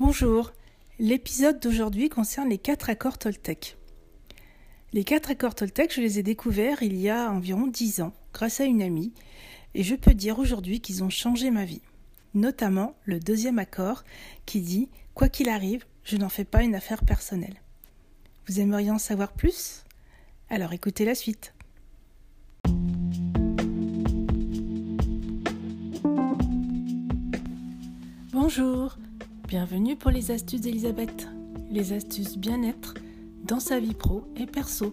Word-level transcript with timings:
Bonjour, 0.00 0.52
l'épisode 0.98 1.60
d'aujourd'hui 1.60 2.08
concerne 2.08 2.48
les 2.48 2.58
quatre 2.58 2.90
accords 2.90 3.16
Toltec. 3.16 3.76
Les 4.92 5.04
quatre 5.04 5.30
accords 5.30 5.54
Toltec, 5.54 5.94
je 5.94 6.00
les 6.00 6.18
ai 6.18 6.24
découverts 6.24 6.82
il 6.82 6.96
y 6.96 7.08
a 7.08 7.30
environ 7.30 7.68
dix 7.68 8.00
ans, 8.00 8.12
grâce 8.32 8.60
à 8.60 8.64
une 8.64 8.82
amie, 8.82 9.12
et 9.72 9.84
je 9.84 9.94
peux 9.94 10.12
dire 10.12 10.40
aujourd'hui 10.40 10.80
qu'ils 10.80 11.04
ont 11.04 11.10
changé 11.10 11.52
ma 11.52 11.64
vie. 11.64 11.80
Notamment 12.34 12.96
le 13.04 13.20
deuxième 13.20 13.60
accord 13.60 14.02
qui 14.46 14.62
dit 14.62 14.88
Quoi 15.14 15.28
qu'il 15.28 15.48
arrive, 15.48 15.84
je 16.02 16.16
n'en 16.16 16.28
fais 16.28 16.44
pas 16.44 16.64
une 16.64 16.74
affaire 16.74 17.04
personnelle. 17.04 17.62
Vous 18.48 18.58
aimeriez 18.58 18.90
en 18.90 18.98
savoir 18.98 19.32
plus? 19.32 19.84
Alors 20.50 20.72
écoutez 20.72 21.04
la 21.04 21.14
suite. 21.14 21.54
Bonjour, 28.32 28.98
Bienvenue 29.56 29.94
pour 29.94 30.10
les 30.10 30.32
astuces 30.32 30.62
d'Elisabeth, 30.62 31.28
les 31.70 31.92
astuces 31.92 32.36
bien-être 32.36 32.94
dans 33.44 33.60
sa 33.60 33.78
vie 33.78 33.94
pro 33.94 34.24
et 34.34 34.46
perso. 34.46 34.92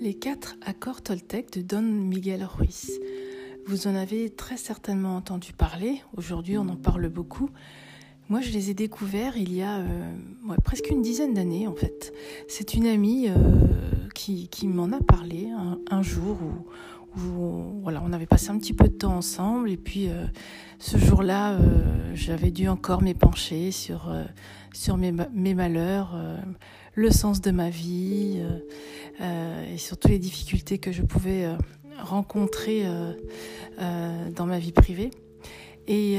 Les 0.00 0.14
quatre 0.18 0.56
accords 0.62 1.02
Toltec 1.02 1.52
de 1.52 1.60
Don 1.60 1.82
Miguel 1.82 2.42
Ruiz. 2.42 2.90
Vous 3.66 3.88
en 3.88 3.94
avez 3.94 4.30
très 4.30 4.56
certainement 4.56 5.16
entendu 5.16 5.52
parler, 5.52 6.00
aujourd'hui 6.16 6.56
on 6.56 6.66
en 6.66 6.76
parle 6.76 7.10
beaucoup. 7.10 7.50
Moi, 8.30 8.40
je 8.40 8.52
les 8.52 8.70
ai 8.70 8.74
découverts 8.74 9.36
il 9.36 9.52
y 9.52 9.60
a 9.60 9.80
euh, 9.80 10.14
presque 10.64 10.88
une 10.88 11.02
dizaine 11.02 11.34
d'années, 11.34 11.66
en 11.66 11.74
fait. 11.74 12.14
C'est 12.46 12.74
une 12.74 12.86
amie 12.86 13.28
euh, 13.28 13.34
qui, 14.12 14.48
m'en 14.66 14.92
a 14.92 15.00
parlé 15.00 15.48
un, 15.90 16.02
jour 16.02 16.38
où, 17.16 17.80
voilà, 17.82 18.02
on 18.04 18.12
avait 18.12 18.26
passé 18.26 18.50
un 18.50 18.58
petit 18.58 18.72
peu 18.72 18.84
de 18.84 18.94
temps 18.94 19.16
ensemble 19.16 19.70
et 19.70 19.76
puis 19.76 20.08
euh, 20.08 20.26
ce 20.78 20.96
jour-là, 20.98 21.52
euh, 21.52 22.12
j'avais 22.14 22.50
dû 22.50 22.68
encore 22.68 23.02
m'épancher 23.02 23.70
sur, 23.70 24.10
euh, 24.10 24.24
sur 24.72 24.96
mes, 24.96 25.12
malheurs, 25.12 26.16
le 26.94 27.10
sens 27.10 27.40
de 27.40 27.50
ma 27.50 27.70
vie 27.70 28.42
et 29.20 29.78
surtout 29.78 30.08
les 30.08 30.18
difficultés 30.18 30.78
que 30.78 30.92
je 30.92 31.02
pouvais 31.02 31.46
rencontrer 31.98 32.84
dans 33.78 34.46
ma 34.46 34.58
vie 34.58 34.72
privée. 34.72 35.10
Et 35.88 36.18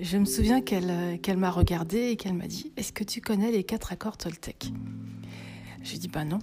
je 0.00 0.18
me 0.18 0.24
souviens 0.24 0.60
qu'elle 0.60 1.20
qu'elle 1.22 1.36
m'a 1.36 1.50
regardé 1.50 2.10
et 2.10 2.16
qu'elle 2.16 2.34
m'a 2.34 2.46
dit 2.46 2.72
Est-ce 2.76 2.92
que 2.92 3.04
tu 3.04 3.20
connais 3.20 3.50
les 3.50 3.64
quatre 3.64 3.92
accords 3.92 4.16
Toltec? 4.16 4.72
J'ai 5.82 5.98
dit 5.98 6.08
Bah 6.08 6.24
non. 6.24 6.40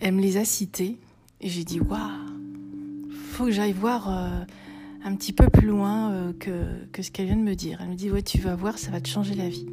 Elle 0.00 0.14
me 0.14 0.20
les 0.20 0.36
a 0.36 0.44
cités 0.44 0.98
et 1.40 1.48
j'ai 1.48 1.64
dit 1.64 1.80
waouh, 1.80 1.98
faut 3.34 3.46
que 3.46 3.50
j'aille 3.50 3.72
voir 3.72 4.08
euh, 4.08 4.44
un 5.04 5.16
petit 5.16 5.32
peu 5.32 5.48
plus 5.48 5.66
loin 5.66 6.12
euh, 6.12 6.32
que, 6.32 7.02
ce 7.02 7.10
qu'elle 7.10 7.26
vient 7.26 7.36
de 7.36 7.42
me 7.42 7.54
dire. 7.54 7.80
Elle 7.82 7.90
me 7.90 7.94
dit 7.94 8.10
ouais, 8.10 8.22
tu 8.22 8.38
vas 8.38 8.54
voir, 8.54 8.78
ça 8.78 8.90
va 8.90 9.00
te 9.00 9.08
changer 9.08 9.34
la 9.34 9.48
vie. 9.48 9.66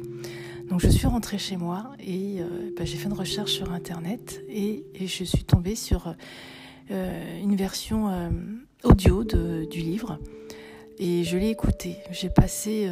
Donc 0.68 0.80
je 0.80 0.88
suis 0.88 1.06
rentrée 1.06 1.38
chez 1.38 1.56
moi 1.56 1.92
et 2.00 2.40
euh, 2.40 2.72
bah, 2.76 2.84
j'ai 2.84 2.96
fait 2.96 3.08
une 3.08 3.14
recherche 3.14 3.52
sur 3.52 3.72
internet 3.72 4.42
et, 4.48 4.84
je 5.00 5.24
suis 5.24 5.44
tombée 5.44 5.76
sur 5.76 6.14
une 6.90 7.56
version 7.56 8.30
audio 8.84 9.24
du 9.24 9.80
livre 9.80 10.18
et 10.98 11.24
je 11.24 11.38
l'ai 11.38 11.48
écouté. 11.48 11.96
J'ai 12.10 12.28
passé 12.28 12.90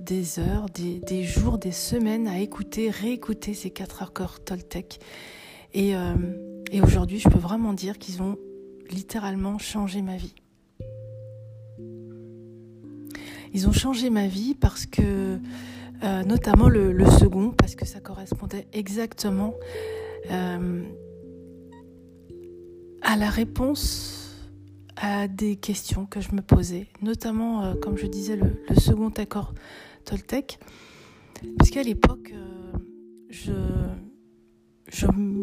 des 0.00 0.38
heures, 0.38 0.66
des, 0.74 0.98
des, 0.98 1.24
jours, 1.24 1.56
des 1.56 1.72
semaines 1.72 2.28
à 2.28 2.40
écouter, 2.40 2.90
réécouter 2.90 3.54
ces 3.54 3.70
quatre 3.70 4.02
accords 4.02 4.44
Toltec. 4.44 5.00
Et 5.72 5.94
et 6.70 6.82
aujourd'hui, 6.82 7.18
je 7.18 7.28
peux 7.28 7.38
vraiment 7.38 7.72
dire 7.72 7.98
qu'ils 7.98 8.22
ont 8.22 8.36
littéralement 8.90 9.58
changé 9.58 10.02
ma 10.02 10.16
vie. 10.16 10.34
Ils 13.54 13.66
ont 13.68 13.72
changé 13.72 14.10
ma 14.10 14.26
vie 14.26 14.54
parce 14.54 14.84
que, 14.86 15.38
euh, 16.02 16.22
notamment 16.24 16.68
le, 16.68 17.04
second, 17.10 17.50
parce 17.50 17.74
que 17.74 17.86
ça 17.86 18.00
correspondait 18.00 18.66
exactement 18.72 19.54
euh, 20.30 20.84
à 23.02 23.16
la 23.16 23.30
réponse 23.30 24.36
à 24.96 25.28
des 25.28 25.56
questions 25.56 26.06
que 26.06 26.20
je 26.20 26.32
me 26.32 26.42
posais, 26.42 26.88
notamment, 27.00 27.64
euh, 27.64 27.74
comme 27.74 27.96
je 27.96 28.06
disais, 28.06 28.36
le, 28.36 28.58
second 28.78 29.10
accord 29.10 29.54
Toltec, 30.04 30.58
puisqu'à 31.58 31.82
l'époque, 31.82 32.34
je 33.30 33.52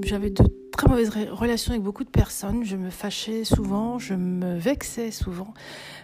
j'avais 0.03 0.29
de 0.29 0.43
très 0.75 0.87
mauvaises 0.87 1.09
relations 1.31 1.71
avec 1.71 1.83
beaucoup 1.83 2.03
de 2.03 2.09
personnes. 2.09 2.63
Je 2.63 2.75
me 2.75 2.89
fâchais 2.89 3.43
souvent, 3.43 3.97
je 3.97 4.13
me 4.13 4.57
vexais 4.57 5.11
souvent 5.11 5.53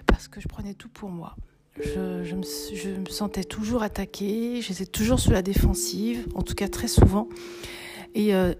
parce 0.06 0.28
que 0.28 0.40
je 0.40 0.48
prenais 0.48 0.74
tout 0.74 0.90
pour 0.90 1.10
moi. 1.10 1.36
Je, 1.84 2.36
me, 2.36 3.10
sentais 3.10 3.44
toujours 3.44 3.82
attaquée, 3.82 4.62
j'étais 4.62 4.86
toujours 4.86 5.20
sur 5.20 5.32
la 5.32 5.42
défensive, 5.42 6.28
en 6.36 6.42
tout 6.42 6.54
cas 6.54 6.68
très 6.68 6.88
souvent. 6.88 7.28
Et, 8.14 8.36
euh, 8.36 8.54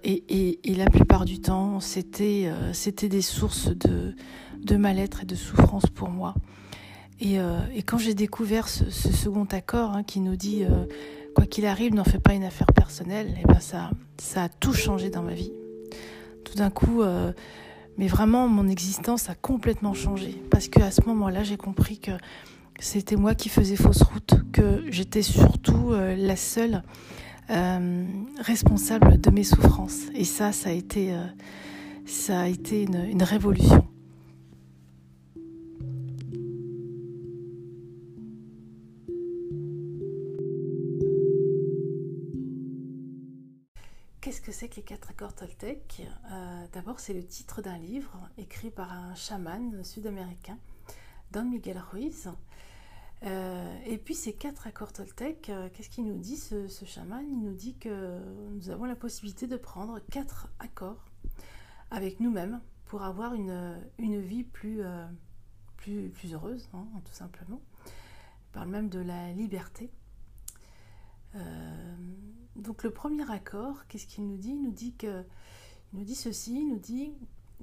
la 0.64 0.86
plupart 0.86 1.24
du 1.24 1.40
temps, 1.40 1.80
c'était 1.80 2.44
euh, 2.46 3.08
des 3.08 3.22
sources 3.22 3.68
de, 3.68 4.76
mal-être 4.76 5.22
et 5.22 5.26
de 5.26 5.34
souffrance 5.34 5.86
pour 5.86 6.08
moi. 6.08 6.34
Et, 7.20 7.38
euh, 7.38 7.60
quand 7.86 7.98
j'ai 7.98 8.14
découvert 8.14 8.68
ce, 8.68 8.90
second 8.90 9.46
accord 9.50 9.92
hein, 9.92 10.02
qui 10.02 10.20
nous 10.20 10.36
dit 10.36 10.64
quoi 11.34 11.44
qu'il 11.46 11.66
arrive, 11.66 11.94
n'en 11.94 12.04
fais 12.04 12.18
pas 12.18 12.32
une 12.34 12.44
affaire 12.44 12.72
personnelle, 12.74 13.28
et 13.28 13.42
eh 13.42 13.46
ben 13.46 13.60
ça 13.60 13.90
a 14.36 14.48
tout 14.48 14.72
changé 14.72 15.10
dans 15.10 15.22
ma 15.22 15.34
vie. 15.34 15.52
Tout 16.44 16.54
d'un 16.56 16.70
coup, 16.70 17.02
euh, 17.02 17.32
mais 17.98 18.06
vraiment, 18.06 18.48
mon 18.48 18.68
existence 18.68 19.28
a 19.28 19.34
complètement 19.34 19.94
changé. 19.94 20.42
Parce 20.50 20.68
qu'à 20.68 20.90
ce 20.90 21.00
moment-là, 21.06 21.42
j'ai 21.42 21.56
compris 21.56 21.98
que 21.98 22.12
c'était 22.80 23.16
moi 23.16 23.34
qui 23.34 23.48
faisais 23.48 23.76
fausse 23.76 24.02
route, 24.02 24.34
que 24.52 24.84
j'étais 24.90 25.22
surtout 25.22 25.92
euh, 25.92 26.16
la 26.16 26.36
seule 26.36 26.82
euh, 27.50 28.04
responsable 28.38 29.20
de 29.20 29.30
mes 29.30 29.44
souffrances. 29.44 30.02
Et 30.14 30.24
ça, 30.24 30.52
ça 30.52 30.70
a 30.70 30.72
été, 30.72 31.14
ça 32.06 32.40
a 32.40 32.48
été 32.48 32.82
une 32.82 33.22
révolution. 33.22 33.86
Quatre 44.92 45.08
accords 45.08 45.34
Toltec 45.34 46.02
euh, 46.30 46.66
D'abord, 46.74 47.00
c'est 47.00 47.14
le 47.14 47.24
titre 47.24 47.62
d'un 47.62 47.78
livre 47.78 48.28
écrit 48.36 48.70
par 48.70 48.92
un 48.92 49.14
chaman 49.14 49.82
sud-américain, 49.82 50.58
Don 51.30 51.46
Miguel 51.46 51.78
Ruiz. 51.78 52.30
Euh, 53.22 53.78
et 53.86 53.96
puis 53.96 54.14
ces 54.14 54.34
quatre 54.34 54.66
accords 54.66 54.92
Toltec, 54.92 55.48
euh, 55.48 55.70
qu'est-ce 55.72 55.88
qu'il 55.88 56.04
nous 56.04 56.18
dit 56.18 56.36
ce, 56.36 56.68
chaman? 56.84 57.24
Il 57.26 57.40
nous 57.40 57.54
dit 57.54 57.74
que 57.78 58.18
nous 58.50 58.68
avons 58.68 58.84
la 58.84 58.94
possibilité 58.94 59.46
de 59.46 59.56
prendre 59.56 59.98
quatre 60.10 60.48
accords 60.58 61.06
avec 61.90 62.20
nous-mêmes 62.20 62.60
pour 62.84 63.02
avoir 63.02 63.32
une, 63.32 63.80
vie 63.98 64.44
plus 64.44 64.82
heureuse, 66.34 66.68
hein, 66.74 66.86
tout 67.06 67.14
simplement. 67.14 67.62
Il 67.86 68.52
parle 68.52 68.68
même 68.68 68.90
de 68.90 69.00
la 69.00 69.32
liberté. 69.32 69.90
Donc 72.56 72.82
le 72.84 72.90
premier 72.90 73.30
accord, 73.30 73.86
qu'est-ce 73.88 74.06
qu'il 74.06 74.26
nous 74.26 74.36
dit? 74.36 74.50
Il 74.50 74.62
nous 74.62 74.70
dit 74.70 74.94
il 75.02 75.98
nous 75.98 76.04
dit 76.04 76.14
ceci, 76.14 76.60
il 76.60 76.68
nous 76.68 76.78
dit 76.78 77.12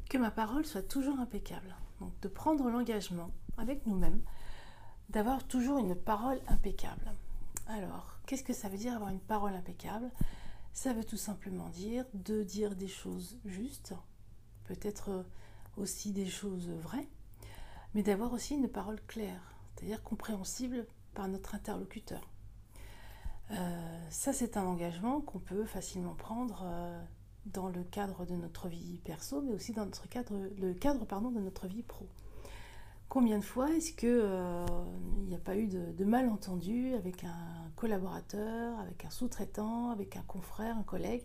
que 0.10 0.18
ma 0.18 0.32
parole 0.32 0.66
soit 0.66 0.82
toujours 0.84 1.20
impeccable. 1.20 1.76
Donc 2.00 2.20
de 2.22 2.28
prendre 2.28 2.70
l'engagement 2.70 3.32
avec 3.58 3.86
nous-mêmes, 3.86 4.22
d'avoir 5.10 5.46
toujours 5.48 5.78
une 5.80 5.96
parole 5.96 6.40
impeccable. 6.48 7.14
Alors, 7.68 8.20
qu'est-ce 8.26 8.44
que 8.44 8.54
ça 8.54 8.70
veut 8.70 8.78
dire 8.78 8.96
avoir 8.96 9.10
une 9.10 9.20
parole 9.20 9.54
impeccable? 9.54 10.12
Ça 10.74 10.94
veut 10.94 11.04
tout 11.04 11.18
simplement 11.18 11.70
dire 11.70 12.06
de 12.14 12.44
dire 12.44 12.76
des 12.76 12.88
choses 12.88 13.38
justes, 13.46 13.94
peut-être 14.66 15.26
aussi 15.78 16.12
des 16.12 16.28
choses 16.28 16.70
vraies, 16.70 17.10
mais 17.94 18.04
d'avoir 18.04 18.34
aussi 18.34 18.56
une 18.56 18.70
parole 18.70 19.02
claire, 19.08 19.54
c'est-à-dire 19.76 20.04
compréhensible 20.04 20.88
par 21.14 21.28
notre 21.28 21.56
interlocuteur. 21.56 22.30
Euh, 23.52 23.56
ça, 24.10 24.34
c'est 24.34 24.58
un 24.58 24.66
engagement 24.66 25.22
qu'on 25.22 25.40
peut 25.40 25.66
facilement 25.66 26.14
prendre 26.14 26.64
euh, 26.66 27.02
dans 27.48 27.68
le 27.68 27.84
cadre 27.84 28.26
de 28.26 28.36
notre 28.36 28.68
vie 28.68 29.00
perso, 29.04 29.42
mais 29.42 29.54
aussi 29.54 29.72
dans 29.74 29.86
notre 29.86 30.08
cadre, 30.08 30.34
le 30.60 30.74
cadre 30.74 31.06
pardon, 31.06 31.32
de 31.32 31.40
notre 31.40 31.68
vie 31.68 31.84
pro. 31.84 32.08
Combien 33.08 33.40
de 33.40 33.44
fois 33.44 33.72
est-ce 33.72 33.94
qu'il 33.94 34.10
euh, 34.10 34.66
n'y 35.28 35.36
a 35.36 35.40
pas 35.40 35.58
eu 35.58 35.68
de, 35.68 36.06
malentendu 36.06 36.94
avec 36.94 37.24
un 37.24 37.72
collaborateur, 37.76 38.78
avec 38.80 39.04
un 39.04 39.10
sous-traitant, 39.10 39.90
avec 39.90 40.16
un 40.16 40.22
confrère, 40.22 40.78
un 40.78 40.84
collègue, 40.84 41.24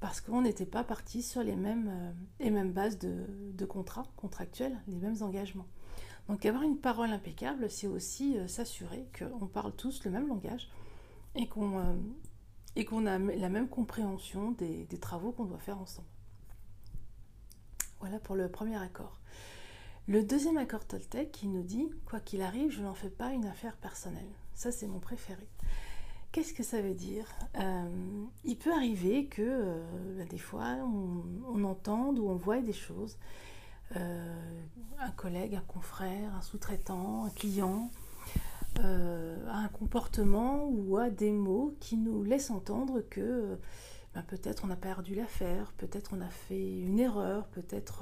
parce 0.00 0.20
qu'on 0.20 0.42
n'était 0.42 0.66
pas 0.66 0.82
parti 0.82 1.22
sur 1.22 1.44
les 1.44 1.54
mêmes, 1.54 2.14
les 2.40 2.50
mêmes 2.50 2.72
bases 2.72 2.98
de, 2.98 3.26
de 3.52 3.64
contrat 3.64 4.04
contractuels, 4.16 4.76
les 4.88 4.96
mêmes 4.96 5.22
engagements? 5.22 5.66
Donc 6.28 6.44
avoir 6.46 6.64
une 6.64 6.78
parole 6.78 7.10
impeccable, 7.10 7.70
c'est 7.70 7.86
aussi 7.86 8.36
s'assurer 8.48 9.08
qu'on 9.16 9.46
parle 9.46 9.72
tous 9.72 10.04
le 10.04 10.10
même 10.10 10.26
langage, 10.26 10.68
et 11.38 11.46
qu'on 11.46 11.78
euh, 11.78 13.06
a 13.06 13.18
la 13.18 13.48
même 13.48 13.68
compréhension 13.68 14.50
des, 14.52 14.86
travaux 15.00 15.32
qu'on 15.32 15.44
doit 15.44 15.58
faire 15.58 15.78
ensemble. 15.78 16.08
Voilà 18.00 18.18
pour 18.18 18.36
le 18.36 18.50
premier 18.50 18.76
accord. 18.76 19.18
Le 20.06 20.22
deuxième 20.22 20.58
accord 20.58 20.86
Toltec 20.86 21.32
qui 21.32 21.48
nous 21.48 21.62
dit 21.62 21.90
Quoi 22.06 22.20
qu'il 22.20 22.42
arrive, 22.42 22.70
je 22.70 22.82
n'en 22.82 22.94
fais 22.94 23.10
pas 23.10 23.32
une 23.32 23.46
affaire 23.46 23.76
personnelle. 23.76 24.28
Ça, 24.54 24.72
c'est 24.72 24.86
mon 24.86 25.00
préféré. 25.00 25.46
Qu'est-ce 26.32 26.52
que 26.52 26.62
ça 26.62 26.80
veut 26.80 26.94
dire? 26.94 27.26
Euh, 27.56 28.24
Il 28.44 28.56
peut 28.58 28.72
arriver 28.72 29.26
que 29.26 29.42
euh, 29.42 30.24
des 30.26 30.38
fois 30.38 30.76
on, 31.46 31.64
entende 31.64 32.18
ou 32.18 32.28
on 32.28 32.36
voit 32.36 32.60
des 32.60 32.72
choses. 32.72 33.16
Euh, 33.96 34.62
un 34.98 35.10
collègue, 35.12 35.54
un 35.54 35.62
confrère, 35.62 36.34
un 36.34 36.42
sous-traitant, 36.42 37.24
un 37.24 37.30
client 37.30 37.90
a 38.78 39.56
un 39.56 39.68
comportement 39.68 40.68
ou 40.68 40.96
a 40.96 41.10
des 41.10 41.32
mots 41.32 41.76
qui 41.80 41.96
nous 41.96 42.22
laissent 42.22 42.50
entendre 42.50 43.00
que 43.00 43.58
ben, 44.14 44.22
peut-être 44.22 44.64
on 44.64 44.70
a 44.70 44.76
perdu 44.76 45.14
l'affaire, 45.14 45.72
peut-être 45.78 46.12
on 46.14 46.20
a 46.20 46.28
fait 46.28 46.80
une 46.80 46.98
erreur, 46.98 47.46
peut-être 47.48 48.00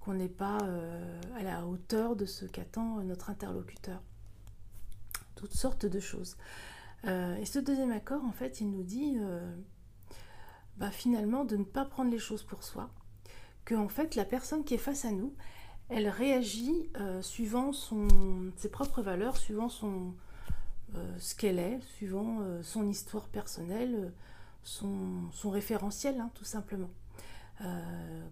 qu'on 0.00 0.14
n'est 0.14 0.28
pas 0.28 0.58
à 1.36 1.42
la 1.42 1.66
hauteur 1.66 2.16
de 2.16 2.26
ce 2.26 2.44
qu'attend 2.44 3.02
notre 3.02 3.30
interlocuteur. 3.30 4.02
Toutes 5.36 5.54
sortes 5.54 5.86
de 5.86 6.00
choses. 6.00 6.36
Euh, 7.04 7.36
et 7.36 7.44
ce 7.44 7.58
deuxième 7.58 7.92
accord, 7.92 8.24
en 8.24 8.32
fait, 8.32 8.60
il 8.60 8.70
nous 8.70 8.82
dit 8.82 9.16
euh, 9.20 9.54
bah, 10.76 10.90
finalement 10.90 11.44
de 11.44 11.56
ne 11.56 11.64
pas 11.64 11.84
prendre 11.84 12.10
les 12.10 12.18
choses 12.18 12.42
pour 12.42 12.62
soi, 12.62 12.90
que 13.64 13.74
en 13.74 13.88
fait 13.88 14.14
la 14.14 14.24
personne 14.24 14.64
qui 14.64 14.74
est 14.74 14.78
face 14.78 15.04
à 15.04 15.12
nous, 15.12 15.34
elle 15.88 16.08
réagit 16.08 16.88
euh, 17.00 17.22
suivant 17.22 17.72
ses 17.72 18.68
propres 18.68 19.02
valeurs, 19.02 19.36
suivant 19.36 19.68
son, 19.68 20.14
ce 21.18 21.34
qu'elle 21.34 21.58
est, 21.58 21.80
suivant 21.96 22.38
son 22.62 22.88
histoire 22.88 23.28
personnelle, 23.28 24.12
son, 24.62 25.30
référentiel, 25.44 26.20
hein, 26.20 26.30
tout 26.34 26.44
simplement. 26.44 26.90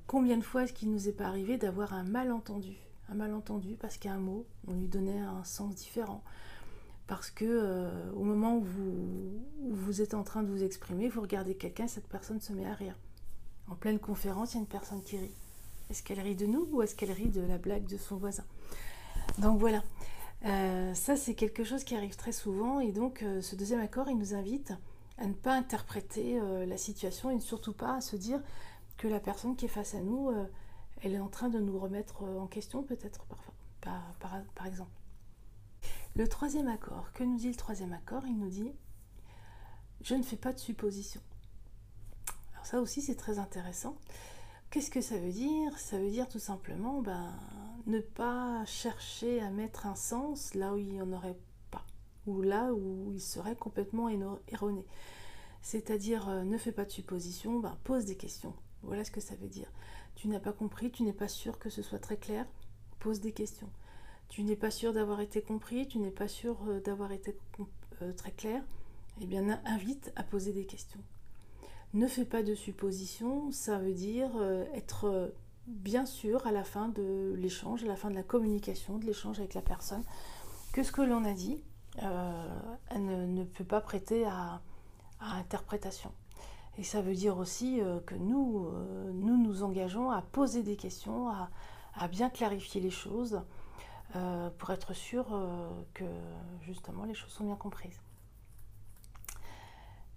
combien 0.06 0.36
de 0.36 0.42
fois 0.42 0.64
est-ce 0.64 0.72
qu'il 0.72 0.90
nous 0.90 1.08
est 1.08 1.12
pas 1.12 1.26
arrivé 1.26 1.56
d'avoir 1.56 1.94
un 1.94 2.04
malentendu 2.04 2.76
Un 3.08 3.14
malentendu 3.14 3.76
parce 3.76 3.98
qu'un 3.98 4.18
mot, 4.18 4.46
on 4.66 4.74
lui 4.74 4.88
donnait 4.88 5.20
un 5.20 5.44
sens 5.44 5.74
différent? 5.74 6.22
Parce 7.06 7.30
que 7.30 7.44
euh, 7.44 8.12
au 8.12 8.24
moment 8.24 8.56
où 8.56 8.64
vous, 9.70 10.00
êtes 10.00 10.14
en 10.14 10.22
train 10.22 10.42
de 10.42 10.48
vous 10.48 10.62
exprimer, 10.62 11.08
vous 11.08 11.20
regardez 11.20 11.54
quelqu'un, 11.54 11.86
cette 11.86 12.08
personne 12.08 12.40
se 12.40 12.52
met 12.52 12.66
à 12.66 12.74
rire. 12.74 12.96
En 13.68 13.74
pleine 13.74 13.98
conférence, 13.98 14.52
il 14.52 14.56
y 14.56 14.58
a 14.58 14.60
une 14.60 14.66
personne 14.66 15.02
qui 15.02 15.18
rit. 15.18 15.34
Est-ce 15.90 16.02
qu'elle 16.02 16.20
rit 16.20 16.34
de 16.34 16.46
nous 16.46 16.69
ou 16.72 16.82
est-ce 16.82 16.94
qu'elle 16.94 17.12
rit 17.12 17.28
de 17.28 17.40
la 17.40 17.58
blague 17.58 17.86
de 17.86 17.96
son 17.96 18.16
voisin 18.16 18.44
Donc 19.38 19.58
voilà, 19.58 19.82
euh, 20.44 20.94
ça 20.94 21.16
c'est 21.16 21.34
quelque 21.34 21.64
chose 21.64 21.84
qui 21.84 21.94
arrive 21.94 22.16
très 22.16 22.32
souvent 22.32 22.81
et 22.81 22.92
donc 22.92 23.22
euh, 23.22 23.40
ce 23.40 23.56
deuxième 23.56 23.81
accord, 23.81 24.08
il 24.08 24.19
nous 24.19 24.34
invite 24.34 24.72
à 25.19 25.26
ne 25.26 25.32
pas 25.32 25.54
interpréter 25.54 26.40
la 26.66 26.76
situation 26.76 27.31
et 27.31 27.38
surtout 27.38 27.72
pas 27.72 27.94
à 27.94 28.00
se 28.00 28.16
dire 28.16 28.40
que 28.96 29.06
la 29.06 29.20
personne 29.20 29.54
qui 29.54 29.66
est 29.66 29.69
face 29.69 29.94
à 29.94 30.00
nous, 30.00 30.32
elle 31.02 31.14
est 31.14 31.20
en 31.20 31.28
train 31.28 31.48
de 31.48 31.60
nous 31.60 31.78
remettre 31.78 32.25
en 32.25 32.48
question 32.48 32.82
peut-être 32.82 33.25
par 33.80 34.66
exemple. 34.66 34.90
Le 36.16 36.28
troisième 36.28 36.69
accord, 36.69 37.12
que 37.12 37.25
nous 37.25 37.37
dit 37.37 37.48
le 37.48 37.56
troisième 37.56 37.92
accord? 37.92 38.22
Il 38.25 38.38
nous 38.38 38.48
dit 38.48 38.70
Je 40.00 40.14
ne 40.14 40.22
fais 40.22 40.37
pas 40.37 40.52
de 40.52 40.60
supposition. 40.60 41.20
Alors 42.52 42.66
ça 42.66 42.80
aussi 42.80 43.02
c'est 43.02 43.16
très 43.16 43.40
intéressant. 43.40 43.96
Qu'est-ce 44.75 44.91
que 44.91 45.00
ça 45.00 45.17
veut 45.17 45.31
dire? 45.31 45.79
Ça 45.79 46.00
veut 46.00 46.11
dire 46.11 46.29
tout 46.29 46.41
simplement 46.41 47.00
ben, 47.00 47.32
ne 47.87 48.00
pas 48.00 48.65
chercher 48.65 49.41
à 49.41 49.49
mettre 49.49 49.87
un 49.87 49.94
sens 49.94 50.53
là 50.55 50.75
où 50.75 50.79
il 50.79 50.88
n'y 50.88 51.00
en 51.00 51.12
aurait 51.12 51.38
pas, 51.71 51.87
ou 52.26 52.43
là 52.43 52.73
où 52.73 53.12
il 53.12 53.21
serait 53.21 53.55
complètement 53.55 54.09
erroné. 54.49 54.85
C'est-à-dire 55.62 56.29
euh, 56.29 56.43
ne 56.43 56.59
fais 56.59 56.73
pas 56.73 56.85
de 56.85 56.91
supposition, 56.91 57.61
ben, 57.61 57.79
pose 57.85 58.05
des 58.05 58.17
questions. 58.17 58.53
Voilà 58.82 59.05
ce 59.05 59.12
que 59.12 59.21
ça 59.21 59.37
veut 59.37 59.47
dire. 59.47 59.71
Tu 60.17 60.26
n'as 60.26 60.41
pas 60.41 60.53
compris, 60.53 60.91
tu 60.91 61.05
n'es 61.05 61.12
pas 61.12 61.29
sûr 61.29 61.61
que 61.61 61.71
ce 61.71 61.81
soit 61.81 62.00
très 62.00 62.17
clair, 62.17 62.44
pose 62.99 63.21
des 63.21 63.31
questions 63.31 63.71
tu 64.29 64.43
n'es 64.43 64.56
pas 64.56 64.73
sûr 64.73 64.93
d'avoir 64.93 65.21
été 65.21 65.43
compris, 65.43 65.87
tu 65.87 65.99
n'es 66.00 66.11
pas 66.11 66.26
sûr 66.26 66.56
euh, 66.67 66.81
d'avoir 66.81 67.12
été 67.12 67.37
euh, 68.03 68.12
très 68.15 68.32
clair, 68.32 68.65
eh 69.21 69.26
bien 69.26 69.61
invite 69.65 70.12
à 70.17 70.25
poser 70.25 70.53
des 70.53 70.67
questions. 70.67 70.99
Ne 71.94 72.06
fais 72.06 72.25
pas 72.25 72.43
de 72.43 72.55
suppositions, 72.55 73.50
ça 73.50 73.79
veut 73.79 73.94
dire 73.94 74.31
euh, 74.37 74.64
être 74.75 75.32
bien 75.67 76.05
sûr 76.05 76.46
à 76.46 76.52
la 76.52 76.64
fin 76.64 76.88
de 76.88 77.35
l'échange, 77.38 77.85
à 77.85 77.87
la 77.87 77.96
fin 77.96 78.11
de 78.11 78.14
la 78.14 78.23
communication, 78.23 78.99
de 78.99 79.06
l'échange 79.06 79.38
avec 79.38 79.55
la 79.55 79.62
personne, 79.62 80.02
que 80.73 80.82
ce 80.82 80.93
que 80.93 81.02
l'on 81.02 81.25
a 81.25 81.32
dit 81.32 81.62
elle 81.96 83.32
ne, 83.32 83.44
peut 83.44 83.64
pas 83.64 83.81
prêter 83.81 84.26
à, 84.26 84.61
interprétation. 85.20 86.11
Et 86.76 86.82
ça 86.82 87.00
veut 87.00 87.14
dire 87.14 87.38
aussi 87.38 87.81
que 88.05 88.17
nous, 88.17 88.69
nous 89.12 89.62
engageons 89.62 90.11
à 90.11 90.20
poser 90.20 90.64
des 90.64 90.75
questions, 90.75 91.29
à 91.29 92.08
bien 92.08 92.31
clarifier 92.31 92.81
les 92.81 92.90
choses, 92.90 93.40
euh, 94.17 94.49
pour 94.58 94.70
être 94.70 94.93
sûr 94.93 95.26
euh, 95.32 95.69
que 95.93 96.05
justement 96.62 97.05
les 97.05 97.14
choses 97.14 97.32
sont 97.32 97.44
bien 97.44 97.56
comprises. 97.56 98.00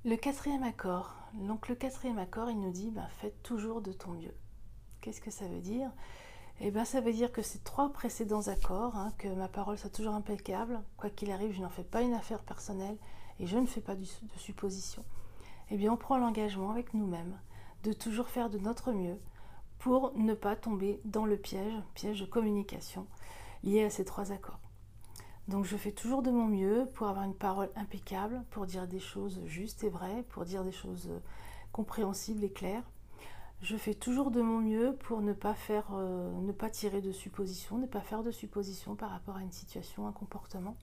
Le 0.05 0.15
quatrième 0.15 0.63
accord. 0.63 1.15
Donc 1.33 1.67
le 1.67 1.75
quatrième 1.75 2.19
accord, 2.19 2.49
il 2.51 2.59
nous 2.59 2.71
dit 2.71 2.91
ben, 2.91 3.07
faites 3.19 3.41
toujours 3.41 3.81
de 3.81 3.91
ton 3.91 4.11
mieux. 4.11 4.33
Qu'est-ce 5.01 5.19
que 5.19 5.31
ça 5.31 5.47
veut 5.47 5.59
dire? 5.59 5.89
Eh 6.61 6.71
bien 6.71 6.85
ça 6.85 7.01
veut 7.01 7.11
dire 7.11 7.31
que 7.31 7.41
ces 7.41 7.59
trois 7.59 7.91
précédents 7.91 8.47
accords, 8.47 8.95
hein, 8.95 9.11
que 9.17 9.27
ma 9.27 9.47
parole 9.47 9.77
soit 9.77 9.89
toujours 9.89 10.13
impeccable, 10.13 10.81
quoi 10.97 11.09
qu'il 11.09 11.31
arrive, 11.31 11.53
je 11.53 11.61
n'en 11.61 11.69
fais 11.69 11.83
pas 11.83 12.03
une 12.03 12.13
affaire 12.13 12.43
personnelle 12.43 12.97
et 13.39 13.47
je 13.47 13.57
ne 13.57 13.65
fais 13.65 13.81
pas 13.81 13.95
de 13.95 14.05
supposition. 14.37 15.03
Eh 15.71 15.77
bien 15.77 15.91
on 15.91 15.97
prend 15.97 16.17
l'engagement 16.17 16.71
avec 16.71 16.93
nous-mêmes 16.93 17.37
de 17.83 17.91
toujours 17.91 18.29
faire 18.29 18.49
de 18.49 18.59
notre 18.59 18.91
mieux 18.91 19.19
pour 19.79 20.13
ne 20.15 20.35
pas 20.35 20.55
tomber 20.55 21.01
dans 21.05 21.25
le 21.25 21.37
piège, 21.37 21.73
piège 21.95 22.21
de 22.21 22.25
communication, 22.25 23.07
lié 23.63 23.83
à 23.83 23.89
ces 23.89 24.05
trois 24.05 24.31
accords. 24.31 24.59
Donc 25.47 25.63
je 25.63 25.77
fais 25.77 25.91
toujours 25.91 26.21
de 26.21 26.31
mon 26.31 26.45
mieux 26.45 26.89
pour 26.93 27.07
avoir 27.07 27.23
une 27.23 27.35
parole 27.35 27.69
impeccable, 27.75 28.43
pour 28.49 28.65
dire 28.65 28.85
des 28.87 28.99
choses 28.99 29.41
justes 29.45 29.83
et 29.83 29.89
vraies, 29.89 30.23
pour 30.29 30.43
dire 30.43 30.63
des 30.63 30.73
choses 30.73 31.07
euh, 31.09 31.19
compréhensibles 31.71 32.43
et 32.43 32.51
claires. 32.51 32.83
Je 33.61 33.77
fais 33.77 33.93
toujours 33.93 34.29
de 34.29 34.41
mon 34.41 34.59
mieux 34.59 34.95
pour 34.99 35.21
ne 35.21 35.31
pas 35.33 35.55
euh, 35.71 36.69
tirer 36.71 37.01
de 37.01 37.11
suppositions, 37.13 37.77
ne 37.77 37.87
pas 37.87 38.01
faire 38.01 38.23
de 38.23 38.31
suppositions 38.31 38.95
par 38.95 39.09
rapport 39.09 39.37
à 39.37 39.41
une 39.41 39.51
situation, 39.51 40.05
un 40.05 40.11
comportement. 40.11 40.75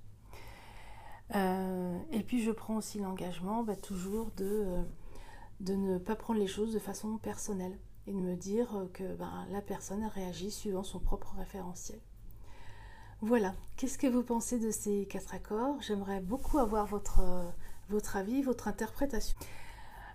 Euh, 1.34 1.98
et 2.10 2.22
puis 2.22 2.42
je 2.42 2.50
prends 2.50 2.76
aussi 2.76 2.98
l'engagement 2.98 3.62
bah, 3.62 3.76
toujours 3.76 4.30
de, 4.36 4.82
de 5.60 5.74
ne 5.74 5.98
pas 5.98 6.16
prendre 6.16 6.40
les 6.40 6.46
choses 6.46 6.72
de 6.72 6.78
façon 6.78 7.18
personnelle 7.18 7.78
et 8.06 8.12
de 8.12 8.18
me 8.18 8.34
dire 8.34 8.88
que 8.94 9.14
bah, 9.14 9.44
la 9.50 9.60
personne 9.60 10.04
réagit 10.04 10.50
suivant 10.50 10.82
son 10.82 11.00
propre 11.00 11.34
référentiel. 11.36 12.00
Voilà, 13.26 13.54
qu'est-ce 13.78 13.96
que 13.96 14.06
vous 14.06 14.22
pensez 14.22 14.58
de 14.58 14.70
ces 14.70 15.06
quatre 15.06 15.34
accords? 15.34 15.80
J'aimerais 15.80 16.20
beaucoup 16.20 16.58
avoir 16.58 16.84
votre, 16.84 17.20
euh, 17.20 17.48
votre 17.88 18.16
avis, 18.16 18.42
votre 18.42 18.68
interprétation. 18.68 19.34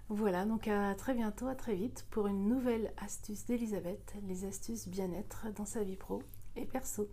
Voilà, 0.09 0.45
donc 0.45 0.67
à 0.67 0.93
très 0.93 1.15
bientôt, 1.15 1.47
à 1.47 1.55
très 1.55 1.73
vite 1.73 2.05
pour 2.11 2.27
une 2.27 2.47
nouvelle 2.47 2.93
astuce 3.03 3.47
d'Elisabeth, 3.47 4.13
les 4.27 4.45
astuces 4.45 4.87
bien-être 4.87 5.47
dans 5.55 5.65
sa 5.65 5.83
vie 5.83 5.95
pro 5.95 6.21
et 6.55 6.65
perso. 6.65 7.09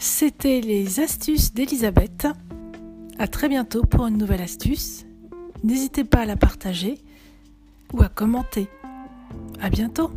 C'était 0.00 0.60
les 0.60 0.98
astuces 0.98 1.54
d'Elisabeth. 1.54 2.26
À 3.20 3.28
très 3.28 3.48
bientôt 3.48 3.84
pour 3.84 4.04
une 4.04 4.18
nouvelle 4.18 4.42
astuce. 4.42 5.06
N'hésitez 5.62 6.02
pas 6.02 6.22
à 6.22 6.26
la 6.26 6.36
partager 6.36 6.98
ou 7.92 8.02
à 8.02 8.08
commenter. 8.08 8.68
À 9.62 9.70
bientôt 9.70 10.10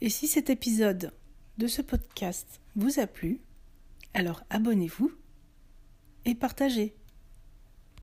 Et 0.00 0.08
si 0.08 0.28
cet 0.28 0.48
épisode 0.48 1.12
de 1.58 1.66
ce 1.66 1.82
podcast 1.82 2.60
vous 2.76 3.00
a 3.00 3.08
plu, 3.08 3.40
alors 4.14 4.44
abonnez-vous 4.48 5.10
et 6.24 6.36
partagez. 6.36 6.94